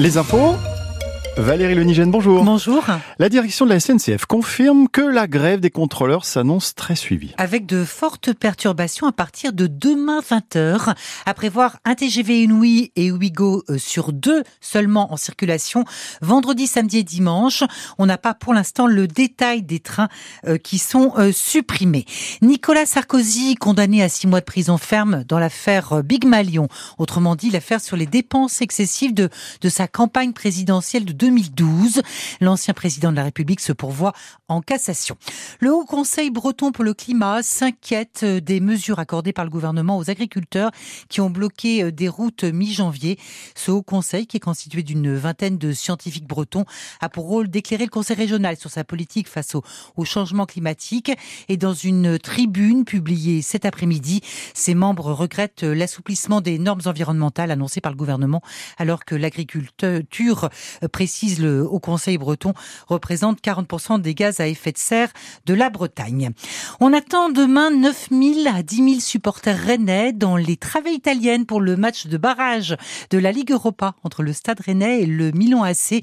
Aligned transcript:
Les 0.00 0.16
infos 0.16 0.56
Valérie 1.36 1.76
Lenigène, 1.76 2.10
bonjour. 2.10 2.42
Bonjour. 2.44 2.84
La 3.18 3.28
direction 3.28 3.64
de 3.64 3.70
la 3.70 3.78
SNCF 3.78 4.26
confirme 4.26 4.88
que 4.88 5.00
la 5.00 5.28
grève 5.28 5.60
des 5.60 5.70
contrôleurs 5.70 6.24
s'annonce 6.24 6.74
très 6.74 6.96
suivie. 6.96 7.32
Avec 7.38 7.66
de 7.66 7.84
fortes 7.84 8.32
perturbations 8.32 9.06
à 9.06 9.12
partir 9.12 9.52
de 9.52 9.68
demain 9.68 10.20
20h, 10.20 10.94
à 11.26 11.34
prévoir 11.34 11.78
un 11.84 11.94
TGV 11.94 12.42
Inouï 12.42 12.90
et 12.96 13.12
Ouigo 13.12 13.62
euh, 13.68 13.78
sur 13.78 14.12
deux 14.12 14.42
seulement 14.60 15.12
en 15.12 15.16
circulation, 15.16 15.84
vendredi, 16.20 16.66
samedi 16.66 16.98
et 16.98 17.04
dimanche. 17.04 17.62
On 17.98 18.06
n'a 18.06 18.18
pas 18.18 18.34
pour 18.34 18.52
l'instant 18.52 18.86
le 18.86 19.06
détail 19.06 19.62
des 19.62 19.80
trains 19.80 20.08
euh, 20.46 20.58
qui 20.58 20.78
sont 20.78 21.12
euh, 21.16 21.30
supprimés. 21.32 22.06
Nicolas 22.42 22.86
Sarkozy, 22.86 23.54
condamné 23.54 24.02
à 24.02 24.08
six 24.08 24.26
mois 24.26 24.40
de 24.40 24.44
prison 24.44 24.78
ferme 24.78 25.24
dans 25.28 25.38
l'affaire 25.38 26.02
Big 26.02 26.24
Malion, 26.26 26.66
autrement 26.98 27.36
dit 27.36 27.50
l'affaire 27.50 27.80
sur 27.80 27.96
les 27.96 28.06
dépenses 28.06 28.60
excessives 28.60 29.14
de, 29.14 29.30
de 29.60 29.68
sa 29.68 29.86
campagne 29.86 30.32
présidentielle 30.32 31.04
de 31.04 31.12
2012. 31.20 32.00
L'ancien 32.40 32.72
président 32.72 33.10
de 33.10 33.16
la 33.16 33.24
République 33.24 33.60
se 33.60 33.72
pourvoit 33.72 34.14
en 34.48 34.62
cassation. 34.62 35.16
Le 35.60 35.72
Haut 35.72 35.84
Conseil 35.84 36.30
breton 36.30 36.72
pour 36.72 36.82
le 36.82 36.94
climat 36.94 37.42
s'inquiète 37.42 38.24
des 38.24 38.60
mesures 38.60 38.98
accordées 38.98 39.34
par 39.34 39.44
le 39.44 39.50
gouvernement 39.50 39.98
aux 39.98 40.08
agriculteurs 40.08 40.70
qui 41.10 41.20
ont 41.20 41.28
bloqué 41.28 41.84
euh, 41.84 41.92
des 41.92 42.08
routes 42.08 42.44
mi-janvier. 42.44 43.18
Ce 43.54 43.70
Haut 43.70 43.82
Conseil, 43.82 44.26
qui 44.26 44.38
est 44.38 44.40
constitué 44.40 44.82
d'une 44.82 45.14
vingtaine 45.14 45.58
de 45.58 45.72
scientifiques 45.72 46.26
bretons, 46.26 46.64
a 47.00 47.10
pour 47.10 47.26
rôle 47.26 47.48
d'éclairer 47.48 47.84
le 47.84 47.90
Conseil 47.90 48.16
régional 48.16 48.56
sur 48.56 48.70
sa 48.70 48.82
politique 48.82 49.28
face 49.28 49.54
au, 49.54 49.62
changement 50.04 50.46
climatique. 50.46 51.12
Et 51.48 51.58
dans 51.58 51.74
une 51.74 52.18
tribune 52.18 52.86
publiée 52.86 53.42
cet 53.42 53.66
après-midi, 53.66 54.22
ses 54.54 54.74
membres 54.74 55.12
regrettent 55.12 55.62
l'assouplissement 55.62 56.40
des 56.40 56.58
normes 56.58 56.80
environnementales 56.86 57.50
annoncées 57.50 57.82
par 57.82 57.92
le 57.92 57.98
gouvernement 57.98 58.40
alors 58.78 59.04
que 59.04 59.14
l'agriculture 59.14 60.48
précise 60.90 61.09
précise 61.10 61.44
Haut 61.44 61.80
Conseil 61.80 62.18
breton, 62.18 62.54
représente 62.86 63.40
40% 63.40 64.00
des 64.00 64.14
gaz 64.14 64.38
à 64.38 64.46
effet 64.46 64.70
de 64.70 64.78
serre 64.78 65.12
de 65.44 65.54
la 65.54 65.68
Bretagne. 65.68 66.30
On 66.78 66.92
attend 66.92 67.30
demain 67.30 67.72
9000 67.72 68.46
à 68.46 68.62
10 68.62 68.76
000 68.76 69.00
supporters 69.00 69.58
rennais 69.58 70.12
dans 70.12 70.36
les 70.36 70.56
travées 70.56 70.92
italiennes 70.92 71.46
pour 71.46 71.60
le 71.60 71.76
match 71.76 72.06
de 72.06 72.16
barrage 72.16 72.76
de 73.10 73.18
la 73.18 73.32
Ligue 73.32 73.50
Europa 73.50 73.96
entre 74.04 74.22
le 74.22 74.32
Stade 74.32 74.60
rennais 74.60 75.02
et 75.02 75.06
le 75.06 75.32
Milan 75.32 75.64
AC. 75.64 76.00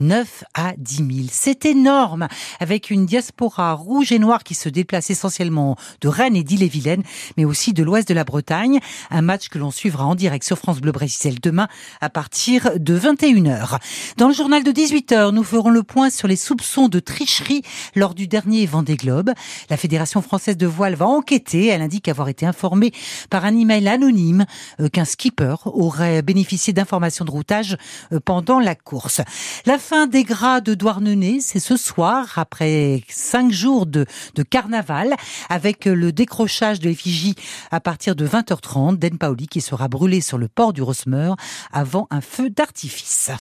9 0.00 0.44
à 0.54 0.74
10 0.76 0.96
000. 0.96 1.08
C'est 1.30 1.66
énorme, 1.66 2.28
avec 2.60 2.90
une 2.90 3.06
diaspora 3.06 3.72
rouge 3.72 4.12
et 4.12 4.18
noire 4.18 4.44
qui 4.44 4.54
se 4.54 4.68
déplace 4.68 5.10
essentiellement 5.10 5.76
de 6.00 6.08
Rennes 6.08 6.36
et 6.36 6.44
d'Ille-et-Vilaine, 6.44 7.02
mais 7.36 7.44
aussi 7.44 7.72
de 7.72 7.82
l'ouest 7.82 8.08
de 8.08 8.14
la 8.14 8.24
Bretagne. 8.24 8.80
Un 9.10 9.22
match 9.22 9.48
que 9.48 9.58
l'on 9.58 9.70
suivra 9.70 10.06
en 10.06 10.14
direct 10.14 10.44
sur 10.44 10.58
France 10.58 10.80
Bleu 10.80 10.92
Brésil 10.92 11.38
demain 11.42 11.68
à 12.00 12.10
partir 12.10 12.70
de 12.78 12.98
21h. 12.98 13.78
Dans 14.16 14.28
le 14.28 14.34
journal 14.34 14.62
de 14.62 14.70
18h, 14.70 15.32
nous 15.32 15.44
ferons 15.44 15.70
le 15.70 15.82
point 15.82 16.10
sur 16.10 16.28
les 16.28 16.36
soupçons 16.36 16.88
de 16.88 17.00
tricherie 17.00 17.62
lors 17.94 18.14
du 18.14 18.26
dernier 18.26 18.66
Vendée 18.66 18.96
Globe. 18.96 19.30
La 19.70 19.76
Fédération 19.76 20.22
française 20.22 20.56
de 20.56 20.66
voile 20.66 20.94
va 20.94 21.06
enquêter. 21.06 21.66
Elle 21.66 21.82
indique 21.82 22.08
avoir 22.08 22.28
été 22.28 22.46
informée 22.46 22.92
par 23.30 23.44
un 23.44 23.56
email 23.56 23.88
anonyme 23.88 24.46
euh, 24.80 24.88
qu'un 24.88 25.04
skipper 25.04 25.56
aurait 25.64 26.22
bénéficié 26.22 26.72
d'informations 26.72 27.24
de 27.24 27.30
routage 27.30 27.76
euh, 28.12 28.20
pendant 28.24 28.58
la 28.58 28.74
course. 28.74 29.20
La 29.66 29.78
fin 29.88 30.06
des 30.06 30.22
gras 30.22 30.60
de 30.60 30.74
Douarnenez, 30.74 31.40
c'est 31.40 31.60
ce 31.60 31.78
soir, 31.78 32.34
après 32.36 33.02
cinq 33.08 33.50
jours 33.50 33.86
de, 33.86 34.04
de 34.34 34.42
carnaval, 34.42 35.14
avec 35.48 35.86
le 35.86 36.12
décrochage 36.12 36.78
de 36.78 36.90
l'effigie 36.90 37.34
à 37.70 37.80
partir 37.80 38.14
de 38.14 38.28
20h30 38.28 38.98
d'En 38.98 39.16
Paoli 39.16 39.46
qui 39.46 39.62
sera 39.62 39.88
brûlé 39.88 40.20
sur 40.20 40.36
le 40.36 40.46
port 40.46 40.74
du 40.74 40.82
Rosmer 40.82 41.32
avant 41.72 42.06
un 42.10 42.20
feu 42.20 42.50
d'artifice. 42.50 43.30